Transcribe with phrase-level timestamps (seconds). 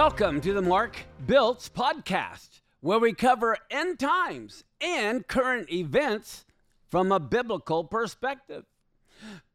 [0.00, 0.96] Welcome to the Mark
[1.26, 6.46] Biltz podcast, where we cover end times and current events
[6.88, 8.64] from a biblical perspective.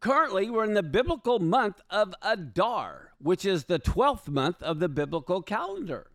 [0.01, 4.87] Currently, we're in the biblical month of Adar, which is the 12th month of the
[4.87, 6.11] biblical calendar.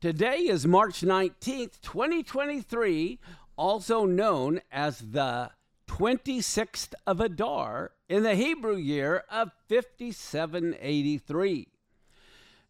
[0.00, 3.18] Today is March 19th, 2023,
[3.56, 5.50] also known as the
[5.88, 11.71] 26th of Adar in the Hebrew year of 5783.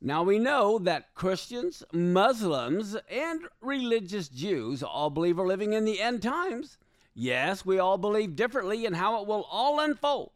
[0.05, 6.01] Now we know that Christians, Muslims, and religious Jews all believe we're living in the
[6.01, 6.77] end times.
[7.15, 10.33] Yes, we all believe differently in how it will all unfold.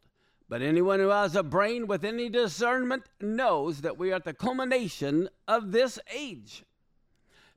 [0.49, 4.35] But anyone who has a brain with any discernment knows that we are at the
[4.35, 6.63] culmination of this age.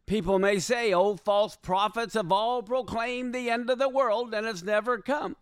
[0.07, 4.47] People may say, oh, false prophets have all proclaimed the end of the world and
[4.47, 5.35] it's never come.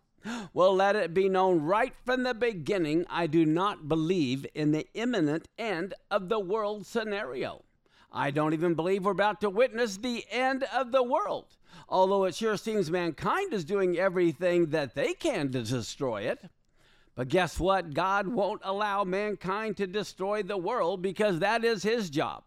[0.52, 4.86] Well, let it be known right from the beginning I do not believe in the
[4.94, 7.62] imminent end of the world scenario.
[8.12, 11.56] I don't even believe we're about to witness the end of the world,
[11.88, 16.40] although it sure seems mankind is doing everything that they can to destroy it.
[17.14, 17.94] But guess what?
[17.94, 22.44] God won't allow mankind to destroy the world because that is his job.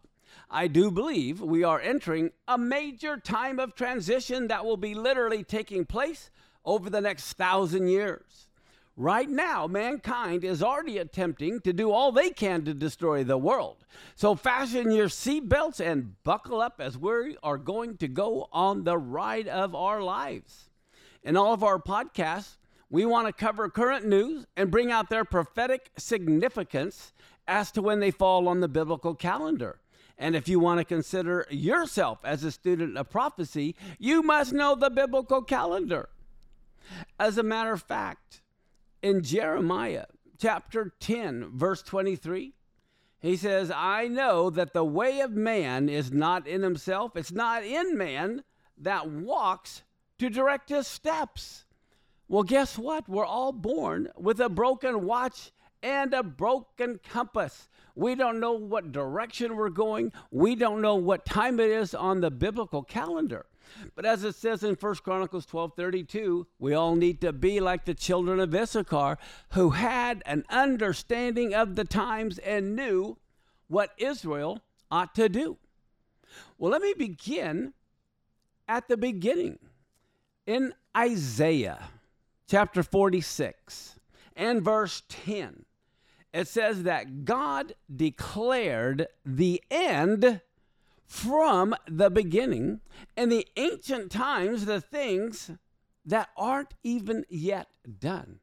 [0.50, 5.44] I do believe we are entering a major time of transition that will be literally
[5.44, 6.30] taking place
[6.64, 8.48] over the next thousand years.
[8.96, 13.78] Right now, mankind is already attempting to do all they can to destroy the world.
[14.16, 18.98] So fasten your seatbelts and buckle up as we are going to go on the
[18.98, 20.68] ride of our lives.
[21.22, 22.56] In all of our podcasts,
[22.90, 27.14] we want to cover current news and bring out their prophetic significance
[27.48, 29.78] as to when they fall on the biblical calendar.
[30.18, 34.74] And if you want to consider yourself as a student of prophecy, you must know
[34.74, 36.10] the biblical calendar.
[37.18, 38.42] As a matter of fact,
[39.02, 40.06] in Jeremiah
[40.38, 42.54] chapter 10, verse 23,
[43.20, 47.62] he says, I know that the way of man is not in himself, it's not
[47.62, 48.42] in man
[48.78, 49.82] that walks
[50.18, 51.64] to direct his steps.
[52.28, 53.08] Well, guess what?
[53.08, 57.68] We're all born with a broken watch and a broken compass.
[57.94, 60.12] We don't know what direction we're going.
[60.30, 63.46] We don't know what time it is on the biblical calendar.
[63.94, 67.94] But as it says in 1 Chronicles 12:32, we all need to be like the
[67.94, 69.18] children of Issachar
[69.52, 73.18] who had an understanding of the times and knew
[73.68, 74.60] what Israel
[74.90, 75.58] ought to do.
[76.58, 77.74] Well, let me begin
[78.68, 79.58] at the beginning.
[80.46, 81.88] In Isaiah
[82.48, 83.98] chapter 46
[84.36, 85.64] and verse 10,
[86.32, 90.40] it says that God declared the end
[91.12, 92.80] from the beginning,
[93.18, 95.50] in the ancient times, the things
[96.06, 97.68] that aren't even yet
[98.00, 98.38] done.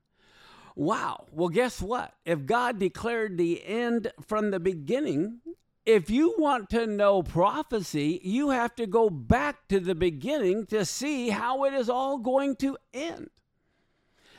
[0.76, 1.26] Wow.
[1.32, 2.14] Well, guess what?
[2.26, 5.40] If God declared the end from the beginning,
[5.84, 10.86] if you want to know prophecy, you have to go back to the beginning to
[10.86, 13.32] see how it is all going to end.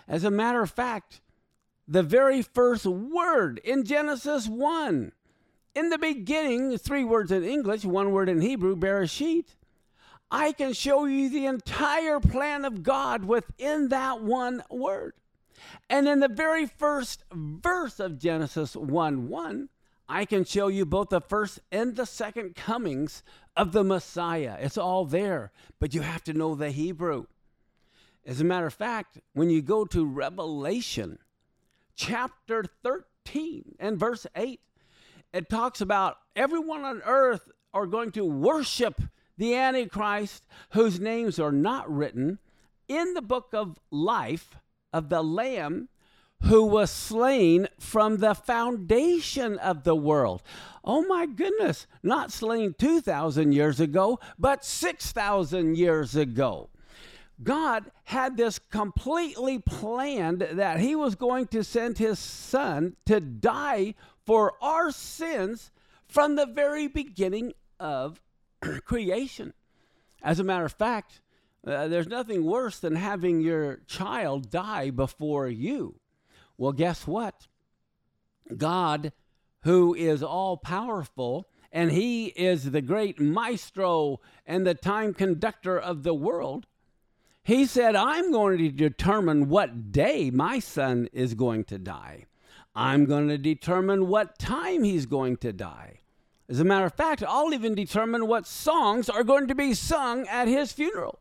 [0.07, 1.21] As a matter of fact,
[1.89, 5.11] the very first word in Genesis 1
[5.75, 9.57] in the beginning, three words in English, one word in Hebrew, Bereshit.
[10.31, 15.15] I can show you the entire plan of God within that one word.
[15.89, 19.69] And in the very first verse of Genesis 1 1,
[20.09, 23.23] I can show you both the first and the second comings
[23.57, 24.57] of the Messiah.
[24.61, 27.27] It's all there, but you have to know the Hebrew.
[28.27, 31.19] As a matter of fact, when you go to Revelation
[31.95, 34.61] chapter 13 and verse 8,
[35.33, 39.01] it talks about everyone on earth are going to worship
[39.37, 42.39] the Antichrist, whose names are not written
[42.89, 44.57] in the book of life
[44.93, 45.89] of the Lamb
[46.45, 50.43] who was slain from the foundation of the world.
[50.85, 56.71] Oh my goodness, not slain 2,000 years ago, but 6,000 years ago.
[57.43, 63.95] God had this completely planned that He was going to send His Son to die
[64.27, 65.71] for our sins
[66.07, 68.21] from the very beginning of
[68.85, 69.55] creation.
[70.23, 71.23] As a matter of fact,
[71.67, 75.97] uh, there's nothing worse than having your child die before you.
[76.59, 77.47] Well, guess what?
[78.57, 79.13] God,
[79.63, 86.03] who is all powerful, and He is the great maestro and the time conductor of
[86.03, 86.67] the world,
[87.43, 92.27] He said, I'm going to determine what day my son is going to die.
[92.75, 96.01] I'm going to determine what time he's going to die.
[96.49, 100.27] As a matter of fact, I'll even determine what songs are going to be sung
[100.29, 101.21] at his funeral.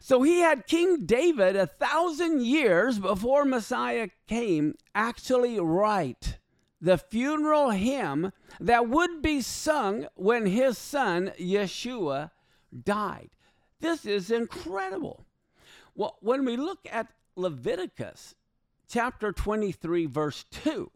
[0.00, 6.38] So he had King David a thousand years before Messiah came actually write
[6.80, 12.30] the funeral hymn that would be sung when his son Yeshua
[12.84, 13.30] died.
[13.80, 15.24] This is incredible.
[15.94, 18.34] Well, when we look at Leviticus
[18.88, 20.90] chapter 23, verse 2,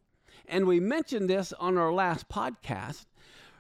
[0.46, 3.06] and we mentioned this on our last podcast,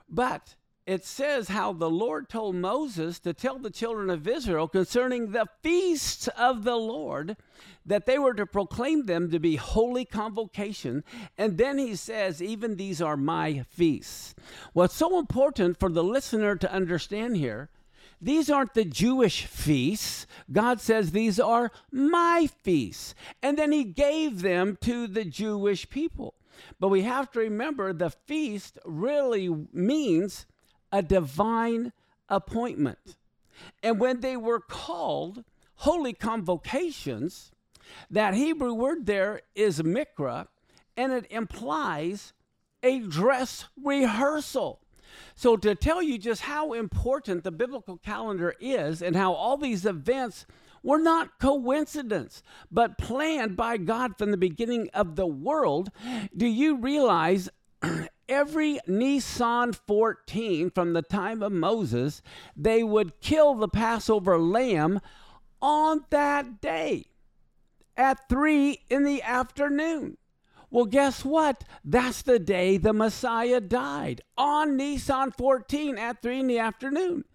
[0.08, 0.54] but
[0.86, 5.46] it says how the Lord told Moses to tell the children of Israel concerning the
[5.62, 7.36] feasts of the Lord
[7.86, 11.02] that they were to proclaim them to be holy convocation.
[11.38, 14.34] And then he says, even these are my feasts.
[14.74, 17.70] What's so important for the listener to understand here
[18.24, 20.26] these aren't the Jewish feasts.
[20.50, 23.14] God says these are my feasts.
[23.42, 26.34] And then he gave them to the Jewish people.
[26.80, 30.46] But we have to remember the feast really means
[30.90, 31.92] a divine
[32.28, 33.16] appointment.
[33.82, 35.44] And when they were called
[35.76, 37.52] holy convocations,
[38.10, 40.46] that Hebrew word there is mikra,
[40.96, 42.32] and it implies
[42.82, 44.80] a dress rehearsal.
[45.34, 49.84] So, to tell you just how important the biblical calendar is and how all these
[49.84, 50.46] events
[50.82, 55.90] were not coincidence, but planned by God from the beginning of the world,
[56.36, 57.48] do you realize
[58.28, 62.22] every Nisan 14 from the time of Moses,
[62.56, 65.00] they would kill the Passover lamb
[65.60, 67.06] on that day
[67.96, 70.16] at 3 in the afternoon.
[70.74, 71.62] Well, guess what?
[71.84, 77.26] That's the day the Messiah died on Nisan 14 at 3 in the afternoon.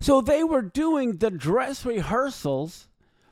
[0.00, 2.88] So they were doing the dress rehearsals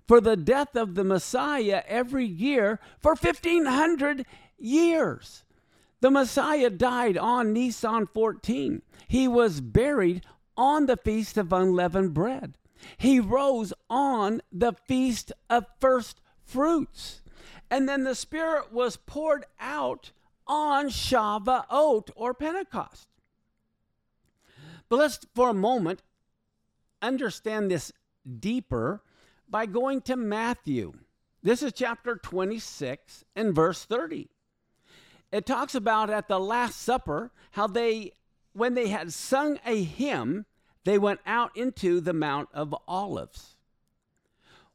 [0.06, 4.24] for the death of the Messiah every year for 1500
[4.56, 5.42] years.
[6.00, 8.82] The Messiah died on Nisan 14.
[9.08, 10.24] He was buried
[10.56, 12.56] on the Feast of Unleavened Bread.
[12.98, 17.20] He rose on the Feast of First Fruits.
[17.70, 20.12] And then the Spirit was poured out
[20.46, 23.08] on Shavuot or Pentecost.
[24.88, 26.02] But let's, for a moment,
[27.02, 27.92] understand this
[28.38, 29.02] deeper
[29.48, 30.92] by going to Matthew.
[31.42, 34.28] This is chapter 26 and verse 30.
[35.32, 38.12] It talks about at the Last Supper how they,
[38.52, 40.46] when they had sung a hymn,
[40.84, 43.55] they went out into the Mount of Olives.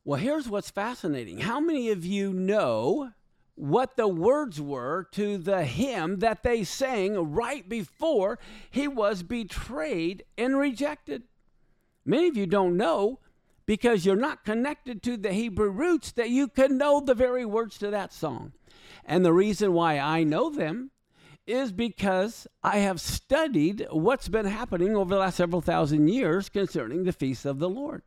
[0.04, 1.40] Well, here's what's fascinating.
[1.40, 3.12] How many of you know
[3.54, 8.40] what the words were to the hymn that they sang right before
[8.72, 11.24] he was betrayed and rejected?
[12.04, 13.20] Many of you don't know
[13.68, 17.78] because you're not connected to the Hebrew roots that you can know the very words
[17.78, 18.54] to that song.
[19.06, 20.90] And the reason why I know them
[21.46, 27.04] is because I have studied what's been happening over the last several thousand years concerning
[27.04, 28.02] the feasts of the Lord.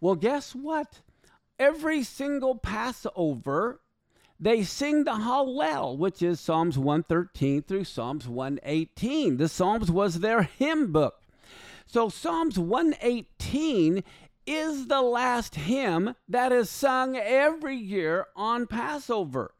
[0.00, 1.00] Well, guess what?
[1.58, 3.80] Every single Passover,
[4.38, 9.36] they sing the Hallel, which is Psalms 113 through Psalms 118.
[9.36, 11.20] The Psalms was their hymn book.
[11.86, 14.02] So Psalms 118
[14.46, 19.54] is the last hymn that is sung every year on Passover.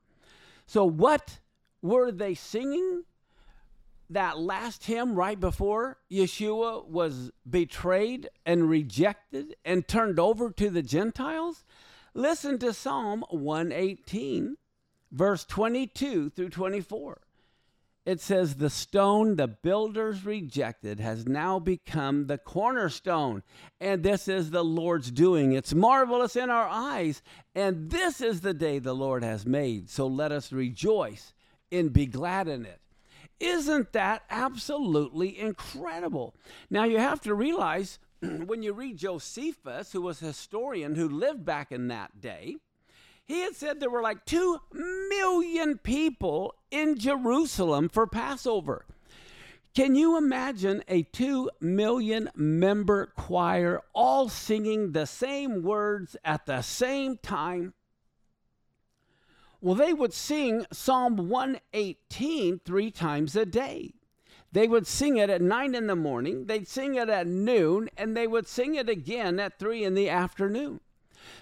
[0.67, 1.41] So, what
[1.83, 3.05] were they singing?
[4.11, 10.83] That last hymn right before Yeshua was betrayed and rejected and turned over to the
[10.83, 11.65] Gentiles?
[12.17, 14.57] Listen to Psalm 118,
[15.11, 17.21] verse 22 through 24.
[18.07, 23.43] It says, The stone the builders rejected has now become the cornerstone,
[23.81, 25.55] and this is the Lord's doing.
[25.55, 27.21] It's marvelous in our eyes,
[27.53, 29.91] and this is the day the Lord has made.
[29.91, 31.33] So let us rejoice
[31.73, 32.81] and be glad in it.
[33.41, 36.37] Isn't that absolutely incredible?
[36.71, 37.99] Now, you have to realize
[38.47, 42.57] when you read Josephus, who was a historian who lived back in that day,
[43.25, 44.61] he had said there were like 2
[45.09, 48.85] million people in Jerusalem for Passover.
[49.75, 56.63] Can you imagine a 2 million member choir all singing the same words at the
[56.63, 57.75] same time?
[59.61, 63.95] Well, they would sing Psalm 118 three times a day.
[64.55, 68.17] They would sing it at nine in the morning, they'd sing it at noon, and
[68.17, 70.79] they would sing it again at three in the afternoon.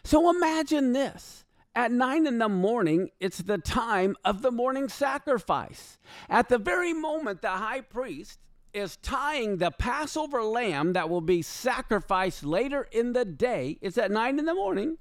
[0.03, 1.45] So imagine this.
[1.75, 5.99] At nine in the morning, it's the time of the morning sacrifice.
[6.31, 8.39] At the very moment the high priest
[8.73, 14.11] is tying the Passover lamb that will be sacrificed later in the day, it's at
[14.11, 14.97] nine in the morning.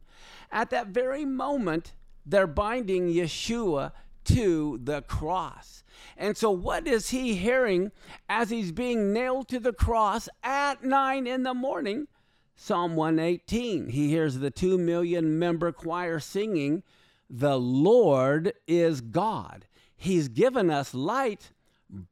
[0.51, 1.93] At that very moment,
[2.25, 3.93] they're binding Yeshua
[4.35, 5.83] to the cross.
[6.17, 7.91] And so, what is he hearing
[8.29, 12.07] as he's being nailed to the cross at nine in the morning?
[12.55, 13.89] Psalm 118.
[13.89, 16.83] He hears the two million member choir singing,
[17.29, 19.65] The Lord is God.
[19.95, 21.51] He's given us light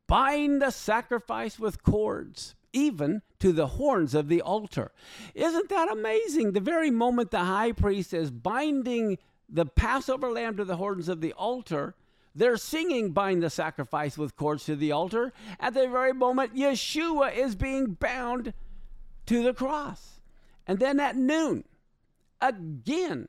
[0.08, 4.92] bind the sacrifice with cords, even to the horns of the altar.
[5.34, 6.52] Isn't that amazing?
[6.52, 11.22] The very moment the high priest is binding the Passover lamb to the horns of
[11.22, 11.96] the altar,
[12.40, 15.34] they're singing Bind the Sacrifice with Cords to the Altar.
[15.60, 18.54] At the very moment, Yeshua is being bound
[19.26, 20.22] to the cross.
[20.66, 21.66] And then at noon,
[22.40, 23.28] again,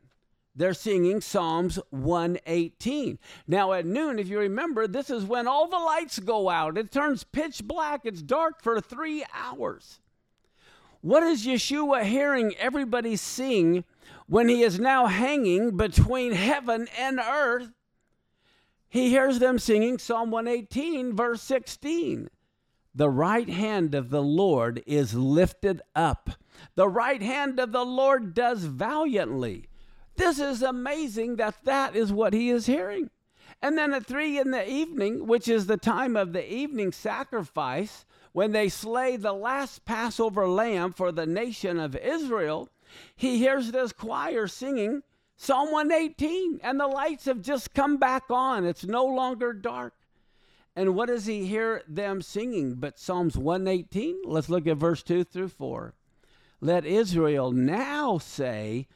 [0.54, 3.18] they're singing Psalms 118.
[3.48, 6.78] Now, at noon, if you remember, this is when all the lights go out.
[6.78, 9.98] It turns pitch black, it's dark for three hours.
[11.00, 13.84] What is Yeshua hearing everybody sing
[14.28, 17.70] when he is now hanging between heaven and earth?
[18.90, 22.28] He hears them singing Psalm 118, verse 16.
[22.92, 26.30] The right hand of the Lord is lifted up.
[26.74, 29.68] The right hand of the Lord does valiantly.
[30.16, 33.10] This is amazing that that is what he is hearing.
[33.62, 38.04] And then at three in the evening, which is the time of the evening sacrifice,
[38.32, 42.68] when they slay the last Passover lamb for the nation of Israel,
[43.14, 45.04] he hears this choir singing
[45.42, 48.66] Psalm 118, and the lights have just come back on.
[48.66, 49.94] It's no longer dark.
[50.76, 54.20] And what does he hear them singing but Psalms 118?
[54.26, 55.94] Let's look at verse 2 through 4.
[56.60, 58.86] Let Israel now say,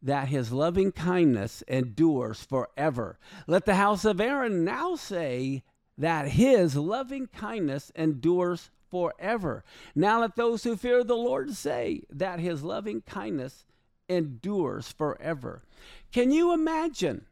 [0.00, 3.18] that his loving kindness endures forever.
[3.48, 5.64] Let the house of Aaron now say
[5.96, 9.64] that his loving kindness endures forever.
[9.96, 13.64] Now let those who fear the Lord say that his loving kindness
[14.08, 15.62] endures forever.
[16.12, 17.26] Can you imagine?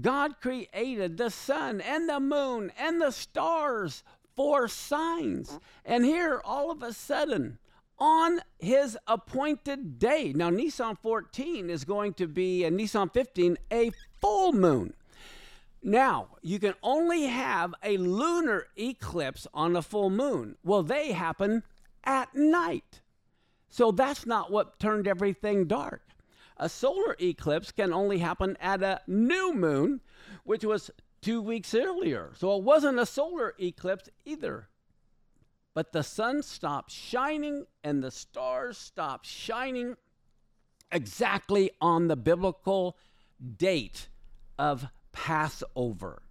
[0.00, 4.02] God created the sun and the moon and the stars
[4.36, 5.58] for signs.
[5.84, 7.58] And here, all of a sudden,
[7.98, 10.32] on his appointed day.
[10.34, 13.90] Now, Nisan 14 is going to be, and Nisan 15, a
[14.20, 14.92] full moon.
[15.82, 20.56] Now, you can only have a lunar eclipse on a full moon.
[20.64, 21.62] Well, they happen
[22.04, 23.00] at night.
[23.68, 26.02] So that's not what turned everything dark.
[26.56, 30.00] A solar eclipse can only happen at a new moon,
[30.44, 32.32] which was two weeks earlier.
[32.36, 34.68] So it wasn't a solar eclipse either.
[35.74, 39.96] But the sun stopped shining and the stars stopped shining
[40.90, 42.96] exactly on the biblical
[43.58, 44.08] date
[44.58, 46.22] of Passover.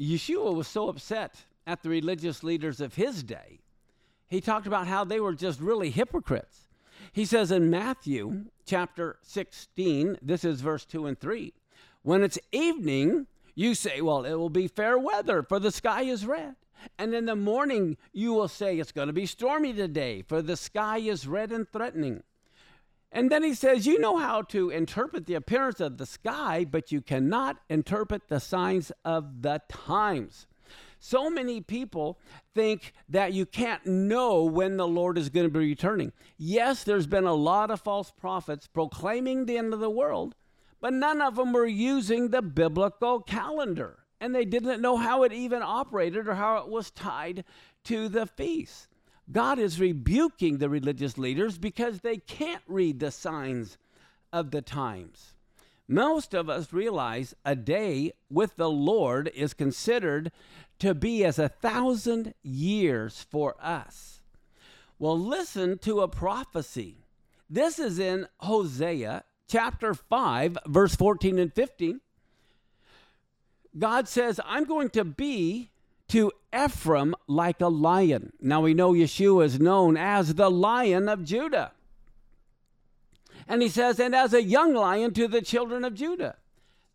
[0.00, 3.60] Yeshua was so upset at the religious leaders of his day,
[4.28, 6.68] he talked about how they were just really hypocrites.
[7.12, 11.52] He says in Matthew chapter 16, this is verse 2 and 3,
[12.02, 16.26] when it's evening, you say, Well, it will be fair weather, for the sky is
[16.26, 16.56] red.
[16.98, 20.56] And in the morning, you will say, It's going to be stormy today, for the
[20.56, 22.22] sky is red and threatening.
[23.10, 26.90] And then he says, You know how to interpret the appearance of the sky, but
[26.90, 30.46] you cannot interpret the signs of the times.
[31.06, 32.18] So many people
[32.54, 36.12] think that you can't know when the Lord is going to be returning.
[36.38, 40.34] Yes, there's been a lot of false prophets proclaiming the end of the world,
[40.80, 45.32] but none of them were using the biblical calendar and they didn't know how it
[45.34, 47.44] even operated or how it was tied
[47.84, 48.88] to the feast.
[49.30, 53.76] God is rebuking the religious leaders because they can't read the signs
[54.32, 55.33] of the times.
[55.86, 60.32] Most of us realize a day with the Lord is considered
[60.78, 64.22] to be as a thousand years for us.
[64.98, 67.04] Well, listen to a prophecy.
[67.50, 72.00] This is in Hosea chapter 5, verse 14 and 15.
[73.78, 75.70] God says, I'm going to be
[76.08, 78.32] to Ephraim like a lion.
[78.40, 81.72] Now we know Yeshua is known as the lion of Judah.
[83.46, 86.36] And he says, and as a young lion to the children of Judah.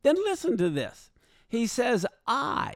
[0.04, 1.12] Then listen to this.
[1.48, 2.76] He says, I,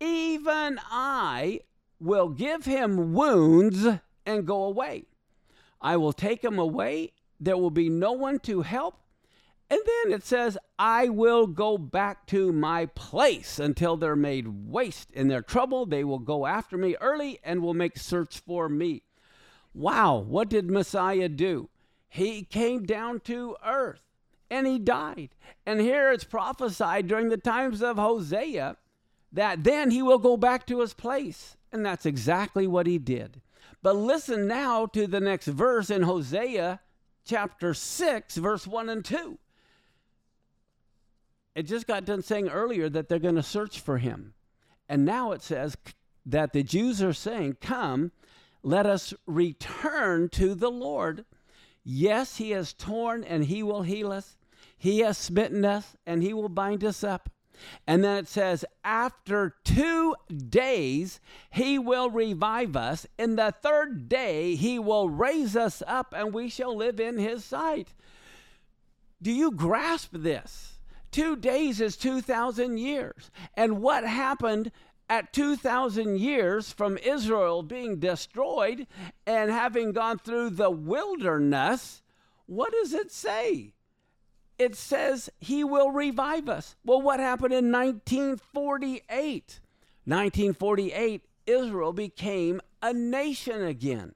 [0.00, 1.60] even I,
[1.98, 3.86] will give him wounds
[4.24, 5.04] and go away.
[5.80, 7.12] I will take him away.
[7.38, 8.98] There will be no one to help
[9.68, 15.10] and then it says, I will go back to my place until they're made waste.
[15.10, 19.02] In their trouble, they will go after me early and will make search for me.
[19.74, 21.68] Wow, what did Messiah do?
[22.16, 24.00] He came down to earth
[24.50, 25.30] and he died.
[25.64, 28.76] And here it's prophesied during the times of Hosea
[29.32, 31.56] that then he will go back to his place.
[31.72, 33.40] And that's exactly what he did.
[33.82, 36.80] But listen now to the next verse in Hosea
[37.24, 39.38] chapter 6, verse 1 and 2
[41.56, 44.34] it just got done saying earlier that they're going to search for him.
[44.90, 45.74] And now it says
[46.26, 48.12] that the Jews are saying, Come,
[48.62, 51.24] let us return to the Lord.
[51.88, 54.36] Yes, he has torn and he will heal us.
[54.76, 57.30] He has smitten us and he will bind us up.
[57.86, 60.16] And then it says, after two
[60.48, 63.06] days, he will revive us.
[63.16, 67.44] In the third day, he will raise us up and we shall live in his
[67.44, 67.94] sight.
[69.22, 70.80] Do you grasp this?
[71.12, 73.30] Two days is 2,000 years.
[73.54, 74.72] And what happened
[75.08, 78.86] at 2,000 years from Israel being destroyed
[79.26, 82.02] and having gone through the wilderness?
[82.46, 83.74] What does it say?
[84.58, 86.76] it says he will revive us.
[86.84, 89.60] Well, what happened in 1948?
[90.04, 94.14] 1948, Israel became a nation again.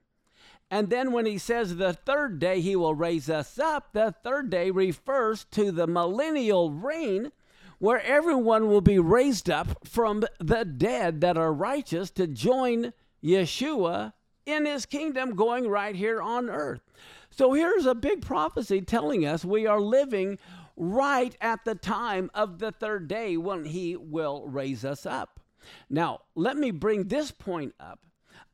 [0.70, 4.50] And then when he says the third day he will raise us up, the third
[4.50, 7.32] day refers to the millennial reign
[7.80, 12.92] where everyone will be raised up from the dead that are righteous to join
[13.24, 14.12] Yeshua
[14.44, 16.82] in his kingdom going right here on earth.
[17.30, 20.38] So here's a big prophecy telling us we are living
[20.76, 25.40] right at the time of the third day when he will raise us up.
[25.88, 28.00] Now, let me bring this point up.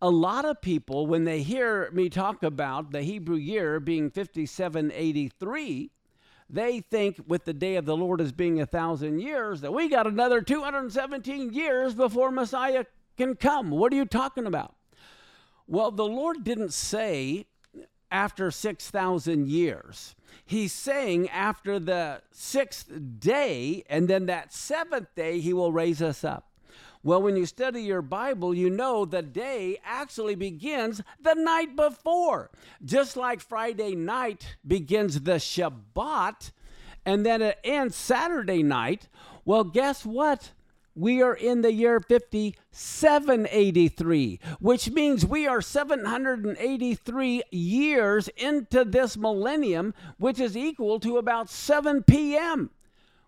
[0.00, 5.90] A lot of people, when they hear me talk about the Hebrew year being 5783,
[6.48, 9.88] they think with the day of the Lord as being a thousand years that we
[9.88, 12.84] got another 217 years before Messiah
[13.16, 13.70] can come.
[13.70, 14.74] What are you talking about?
[15.66, 17.46] Well, the Lord didn't say
[18.10, 20.14] after 6,000 years.
[20.44, 22.88] He's saying after the sixth
[23.18, 26.48] day, and then that seventh day, he will raise us up.
[27.06, 32.50] Well, when you study your Bible, you know the day actually begins the night before.
[32.84, 36.50] Just like Friday night begins the Shabbat,
[37.04, 39.08] and then it ends Saturday night.
[39.44, 40.50] Well, guess what?
[40.96, 49.94] we are in the year 5783, which means we are 783 years into this millennium,
[50.16, 52.70] which is equal to about 7 p.m.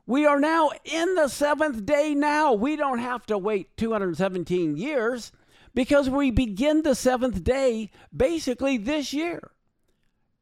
[0.09, 2.55] We are now in the seventh day now.
[2.55, 5.33] We don't have to wait 217 years
[5.75, 9.51] because we begin the seventh day basically this year.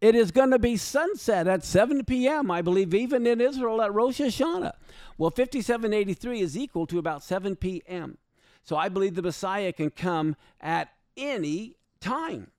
[0.01, 3.93] It is going to be sunset at 7 p.m., I believe, even in Israel at
[3.93, 4.75] Rosh Hashanah.
[5.19, 8.19] Well, 5783 is equal to about 7 p.m.
[8.63, 12.53] So I believe the Messiah can come at any time.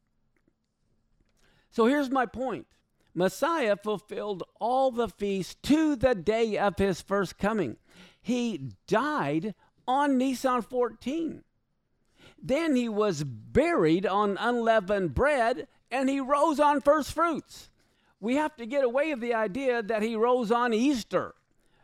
[1.71, 2.67] So here's my point
[3.17, 7.77] Messiah fulfilled all the feasts to the day of his first coming.
[8.21, 9.55] He died
[9.87, 11.43] on Nisan 14.
[12.39, 17.71] Then he was buried on unleavened bread and he rose on first fruits.
[18.19, 21.33] We have to get away of the idea that he rose on Easter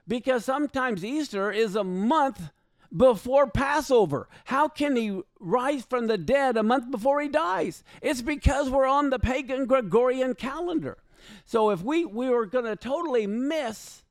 [0.07, 2.51] because sometimes Easter is a month
[2.95, 4.29] before Passover.
[4.45, 7.83] How can he rise from the dead a month before he dies?
[8.03, 10.99] It's because we're on the pagan Gregorian calendar.
[11.45, 14.03] So if we, we were going to totally miss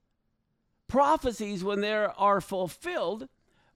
[0.88, 3.28] prophecies when they are fulfilled,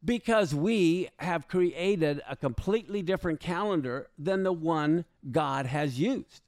[0.05, 6.43] because we have created a completely different calendar than the one God has used.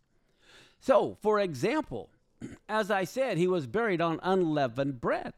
[0.81, 2.09] So, for example,
[2.68, 5.35] as I said, he was buried on unleavened bread.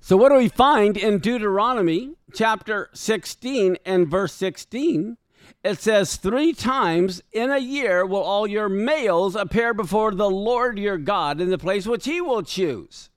[0.00, 5.16] So, what do we find in Deuteronomy chapter 16 and verse 16?
[5.64, 10.78] It says, Three times in a year will all your males appear before the Lord
[10.78, 13.10] your God in the place which he will choose.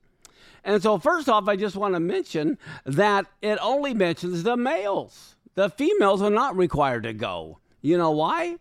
[0.63, 5.35] And so, first off, I just want to mention that it only mentions the males.
[5.53, 7.59] The females are not required to go.
[7.81, 8.57] You know why?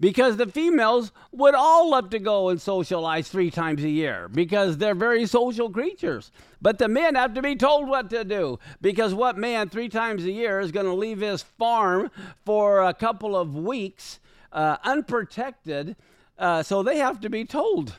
[0.00, 4.78] Because the females would all love to go and socialize three times a year because
[4.78, 6.30] they're very social creatures.
[6.62, 10.24] But the men have to be told what to do because what man three times
[10.24, 12.10] a year is going to leave his farm
[12.44, 14.20] for a couple of weeks
[14.52, 15.96] uh, unprotected?
[16.38, 17.98] Uh, so they have to be told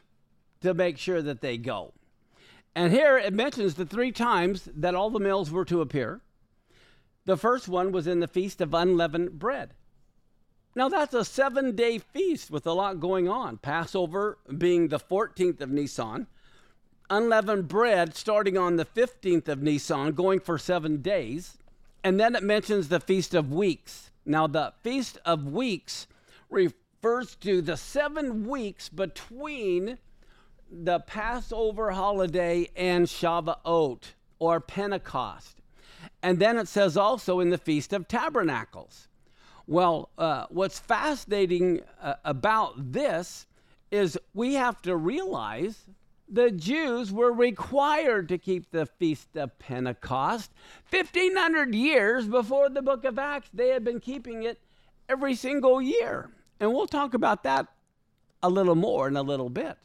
[0.62, 1.94] to make sure that they go.
[2.76, 6.22] And here it mentions the three times that all the males were to appear.
[7.26, 9.74] The first one was in the Feast of Unleavened Bread.
[10.76, 13.58] Now, that's a seven day feast with a lot going on.
[13.58, 16.28] Passover being the 14th of Nisan,
[17.10, 21.58] unleavened bread starting on the 15th of Nisan, going for seven days.
[22.04, 24.12] And then it mentions the Feast of Weeks.
[24.26, 26.08] Now, the Feast of Weeks
[26.50, 29.98] refers to the seven weeks between
[30.72, 34.04] the Passover holiday and Shavuot
[34.38, 35.62] or Pentecost.
[36.22, 39.08] And then it says also in the Feast of Tabernacles.
[39.70, 43.46] Well, uh, what's fascinating uh, about this
[43.92, 45.86] is we have to realize
[46.28, 50.50] the Jews were required to keep the Feast of Pentecost.
[50.90, 54.60] 1,500 years before the book of Acts, they had been keeping it
[55.08, 56.32] every single year.
[56.60, 57.68] And we'll talk about that
[58.42, 59.78] a little more in a little bit.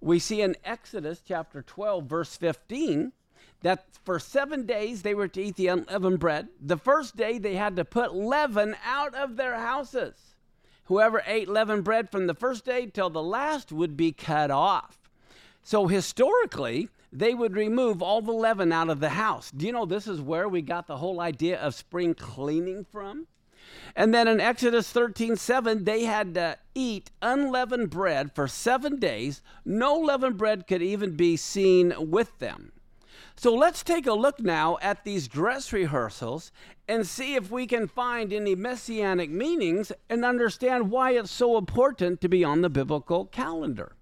[0.00, 3.12] We see in Exodus chapter 12, verse 15,
[3.62, 6.48] that for seven days they were to eat the unleavened bread.
[6.60, 10.14] The first day they had to put leaven out of their houses.
[10.84, 14.98] Whoever ate leavened bread from the first day till the last would be cut off.
[15.62, 19.50] So historically, they would remove all the leaven out of the house.
[19.50, 23.26] Do you know this is where we got the whole idea of spring cleaning from?
[23.94, 29.42] And then in Exodus 13 7, they had to eat unleavened bread for seven days.
[29.64, 32.72] No leavened bread could even be seen with them.
[33.36, 36.52] So let's take a look now at these dress rehearsals
[36.88, 42.20] and see if we can find any messianic meanings and understand why it's so important
[42.20, 43.92] to be on the biblical calendar.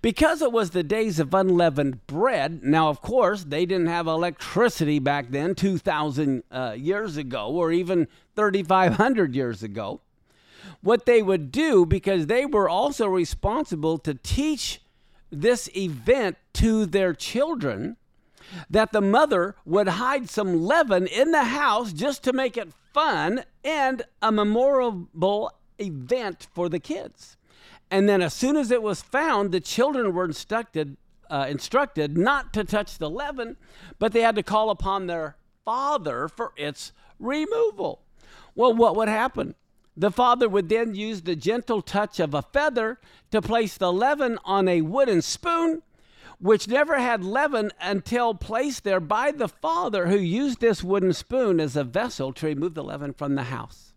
[0.00, 4.98] Because it was the days of unleavened bread, now, of course, they didn't have electricity
[4.98, 10.00] back then, 2,000 uh, years ago, or even 3,500 years ago.
[10.80, 14.80] What they would do, because they were also responsible to teach
[15.30, 17.96] this event to their children,
[18.70, 23.44] that the mother would hide some leaven in the house just to make it fun
[23.64, 27.36] and a memorable event for the kids.
[27.90, 30.96] And then, as soon as it was found, the children were instructed,
[31.28, 33.56] uh, instructed not to touch the leaven,
[33.98, 38.00] but they had to call upon their father for its removal.
[38.54, 39.54] Well, what would happen?
[39.96, 42.98] The father would then use the gentle touch of a feather
[43.30, 45.82] to place the leaven on a wooden spoon,
[46.42, 51.60] which never had leaven until placed there by the father, who used this wooden spoon
[51.60, 53.92] as a vessel to remove the leaven from the house.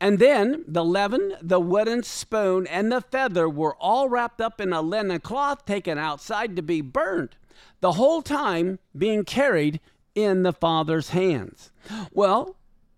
[0.00, 4.72] And then the leaven, the wooden spoon, and the feather were all wrapped up in
[4.72, 7.36] a linen cloth taken outside to be burned,
[7.80, 9.78] the whole time being carried
[10.16, 11.70] in the Father's hands.
[12.12, 12.56] Well,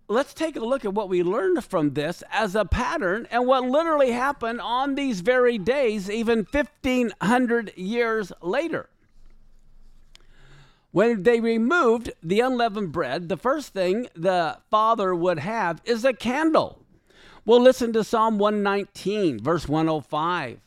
[0.09, 3.63] let's take a look at what we learned from this as a pattern and what
[3.63, 8.89] literally happened on these very days, even 1500 years later.
[10.91, 16.13] When they removed the unleavened bread, the first thing the father would have is a
[16.13, 16.79] candle.
[17.45, 20.59] Well, listen to Psalm 119, verse 105.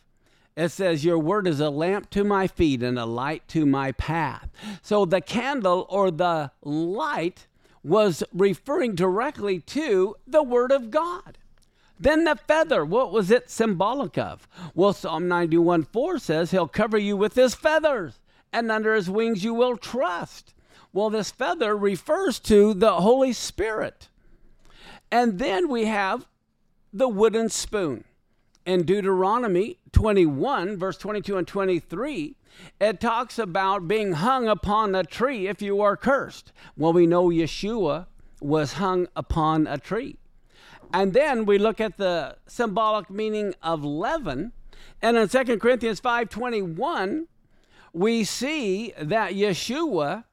[0.54, 3.92] It says, Your word is a lamp to my feet and a light to my
[3.92, 4.48] path.
[4.82, 7.48] So the candle or the light
[7.82, 11.38] was referring directly to the word of God.
[11.98, 14.48] Then the feather, what was it symbolic of?
[14.74, 18.18] Well, Psalm 91 4 says, He'll cover you with his feathers
[18.52, 20.52] and under his wings you will trust.
[20.92, 24.08] Well, this feather refers to the Holy Spirit.
[25.10, 26.26] And then we have
[26.92, 28.04] the wooden spoon.
[28.64, 32.36] In Deuteronomy 21, verse 22 and 23,
[32.80, 36.52] it talks about being hung upon a tree if you are cursed.
[36.76, 38.06] Well, we know Yeshua
[38.40, 40.16] was hung upon a tree.
[40.92, 44.52] And then we look at the symbolic meaning of leaven.
[45.00, 47.26] And in 2 Corinthians 5:21,
[47.92, 50.24] we see that Yeshua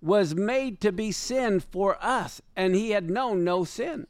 [0.00, 4.06] was made to be sin for us, and he had known no sin.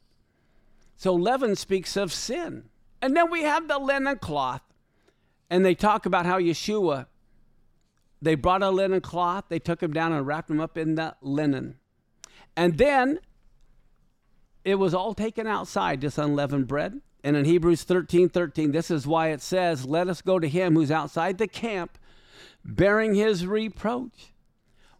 [0.95, 2.69] So leaven speaks of sin.
[3.03, 4.61] And then we have the linen cloth,
[5.49, 7.07] and they talk about how Yeshua,
[8.21, 11.13] they brought a linen cloth, they took him down and wrapped him up in the
[11.21, 11.75] linen.
[12.55, 13.19] And then
[14.63, 17.01] it was all taken outside, this unleavened bread.
[17.25, 20.75] And in Hebrews 13 13, this is why it says, Let us go to him
[20.75, 21.97] who's outside the camp
[22.63, 24.31] bearing his reproach.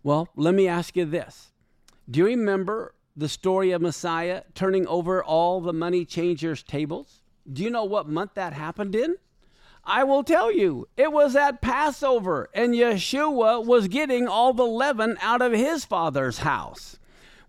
[0.03, 1.53] Well, let me ask you this
[2.11, 7.22] Do you remember the story of Messiah turning over all the money changers' tables?
[7.51, 9.15] Do you know what month that happened in?
[9.85, 15.17] I will tell you, it was at Passover, and Yeshua was getting all the leaven
[15.21, 16.97] out of his father's house.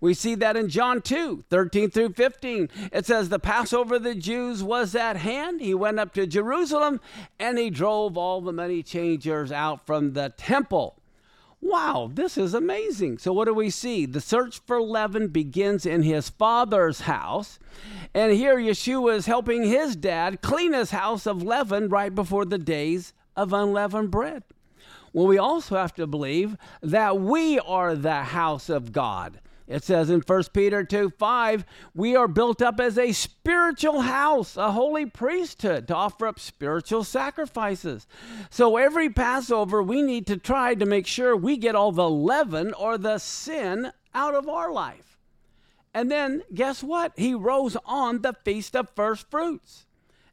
[0.00, 2.68] We see that in John 2 13 through 15.
[2.92, 5.60] It says, The Passover of the Jews was at hand.
[5.60, 7.00] He went up to Jerusalem
[7.38, 11.00] and he drove all the money changers out from the temple.
[11.62, 13.16] Wow, this is amazing.
[13.16, 14.04] So, what do we see?
[14.04, 17.58] The search for leaven begins in his father's house.
[18.14, 22.58] And here Yeshua is helping his dad clean his house of leaven right before the
[22.58, 24.44] days of unleavened bread.
[25.12, 29.40] Well, we also have to believe that we are the house of God.
[29.66, 34.56] It says in 1 Peter 2 5, we are built up as a spiritual house,
[34.56, 38.06] a holy priesthood to offer up spiritual sacrifices.
[38.50, 42.74] So every Passover, we need to try to make sure we get all the leaven
[42.74, 45.13] or the sin out of our life.
[45.94, 47.12] And then guess what?
[47.16, 49.86] He rose on the Feast of First Fruits.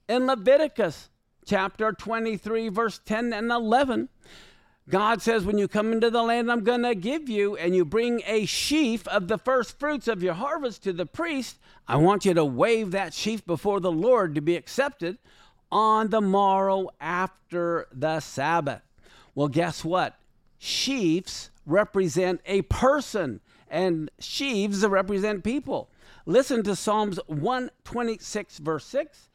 [0.10, 1.10] In Leviticus
[1.46, 4.10] chapter 23, verse 10 and 11,
[4.90, 7.86] God says, when you come into the land I'm going to give you, and you
[7.86, 12.26] bring a sheaf of the first fruits of your harvest to the priest, I want
[12.26, 15.20] you to wave that sheaf before the Lord to be accepted
[15.72, 18.82] on the morrow after the Sabbath.
[19.36, 20.18] Well, guess what?
[20.58, 23.40] Sheaves represent a person,
[23.72, 25.90] and sheaves represent people.
[26.28, 29.30] Listen to Psalms 126, verse 6.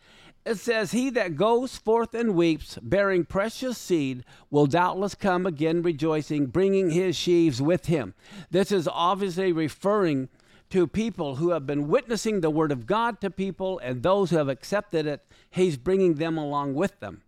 [0.44, 5.82] It says, He that goes forth and weeps, bearing precious seed, will doubtless come again
[5.82, 8.14] rejoicing, bringing his sheaves with him.
[8.50, 10.28] This is obviously referring
[10.70, 14.36] to people who have been witnessing the word of God to people, and those who
[14.36, 17.22] have accepted it, he's bringing them along with them.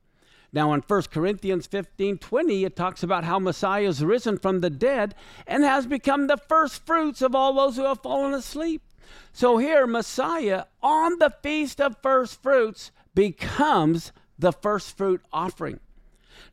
[0.52, 4.70] Now, in 1 Corinthians 15 20, it talks about how Messiah is risen from the
[4.70, 5.14] dead
[5.46, 8.82] and has become the first fruits of all those who have fallen asleep.
[9.32, 15.80] So, here, Messiah on the Feast of First Fruits becomes the first fruit offering.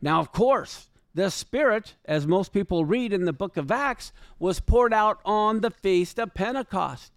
[0.01, 4.59] Now, of course, the Spirit, as most people read in the book of Acts, was
[4.59, 7.11] poured out on the Feast of Pentecost.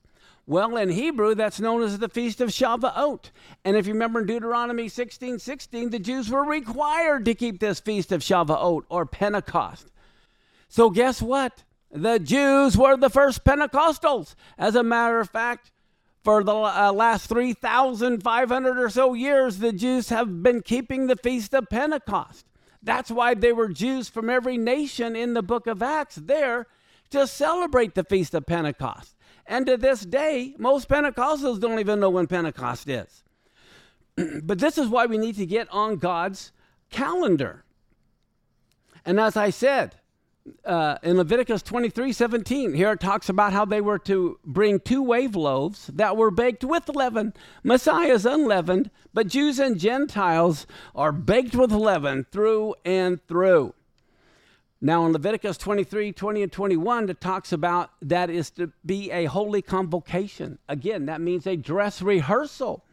[0.49, 3.33] Well, in Hebrew, that's known as the Feast of Shavuot.
[3.67, 7.81] And if you remember in Deuteronomy 16 16, the Jews were required to keep this
[7.81, 9.93] Feast of Shavuot or Pentecost.
[10.71, 11.65] So, guess what?
[11.91, 14.35] The Jews were the first Pentecostals.
[14.57, 15.71] As a matter of fact,
[16.25, 21.53] for the uh, last 3,500 or so years, the Jews have been keeping the Feast
[21.53, 22.47] of Pentecost.
[22.83, 26.69] That's why they were Jews from every nation in the book of Acts there
[27.11, 29.15] to celebrate the Feast of Pentecost.
[29.49, 33.25] And to this day, most Pentecostals don't even know when Pentecost is.
[34.43, 36.53] but this is why we need to get on God's
[36.91, 37.65] calendar.
[39.07, 39.97] And as I said,
[40.65, 45.03] uh, in Leviticus 23 17, here it talks about how they were to bring two
[45.03, 47.33] wave loaves that were baked with leaven.
[47.63, 53.75] Messiah is unleavened, but Jews and Gentiles are baked with leaven through and through.
[54.81, 59.25] Now, in Leviticus 23 20 and 21, it talks about that is to be a
[59.25, 60.59] holy convocation.
[60.69, 62.85] Again, that means a dress rehearsal.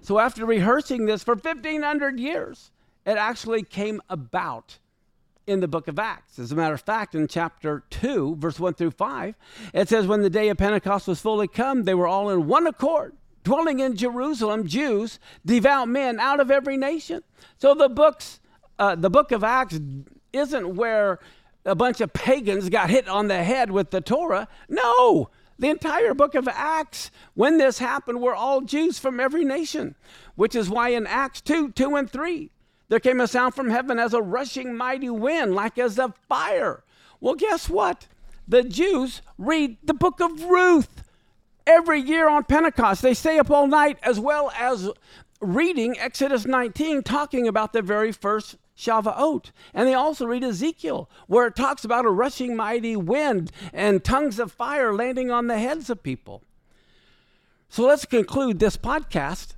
[0.00, 2.70] So, after rehearsing this for 1500 years,
[3.04, 4.78] it actually came about
[5.46, 6.38] in the book of Acts.
[6.38, 9.34] As a matter of fact, in chapter 2, verse 1 through 5,
[9.74, 12.66] it says, When the day of Pentecost was fully come, they were all in one
[12.66, 17.22] accord, dwelling in Jerusalem, Jews, devout men out of every nation.
[17.58, 18.40] So the books,
[18.78, 19.78] uh, the book of Acts
[20.32, 21.20] isn't where
[21.64, 24.48] a bunch of pagans got hit on the head with the Torah.
[24.68, 29.94] No, the entire book of Acts, when this happened, were all Jews from every nation,
[30.34, 32.50] which is why in Acts 2 2 and 3,
[32.88, 36.82] there came a sound from heaven as a rushing mighty wind, like as of fire.
[37.20, 38.06] Well, guess what?
[38.46, 41.02] The Jews read the book of Ruth
[41.66, 43.00] every year on Pentecost.
[43.00, 44.90] They stay up all night as well as
[45.44, 49.50] reading Exodus 19, talking about the very first Shavuot.
[49.72, 54.38] And they also read Ezekiel, where it talks about a rushing mighty wind and tongues
[54.38, 56.42] of fire landing on the heads of people.
[57.68, 59.54] So let's conclude this podcast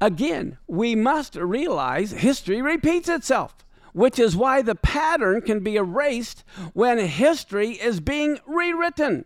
[0.00, 3.54] Again, we must realize history repeats itself,
[3.94, 6.44] which is why the pattern can be erased
[6.74, 9.24] when history is being rewritten.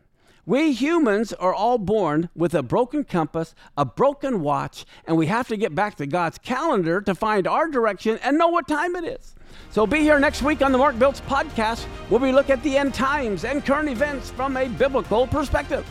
[0.50, 5.46] We humans are all born with a broken compass, a broken watch, and we have
[5.46, 9.04] to get back to God's calendar to find our direction and know what time it
[9.04, 9.36] is.
[9.70, 12.76] So be here next week on the Mark Biltz podcast where we look at the
[12.76, 15.88] end times and current events from a biblical perspective.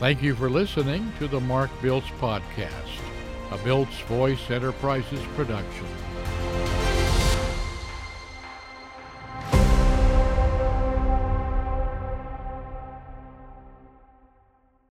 [0.00, 2.72] Thank you for listening to the Mark Biltz podcast
[3.52, 5.86] a Biltz Voice Enterprises production.